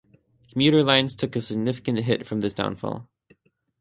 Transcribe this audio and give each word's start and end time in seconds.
Commuter 0.51 0.81
lines 0.83 1.15
took 1.15 1.35
a 1.35 1.41
significant 1.41 1.99
hit 1.99 2.25
from 2.25 2.41
this 2.41 2.55
downfall. 2.55 3.07